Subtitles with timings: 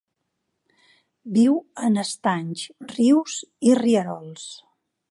[1.35, 1.53] Viu
[1.89, 2.65] en estanys,
[2.95, 3.39] rius
[3.71, 4.53] i rierols.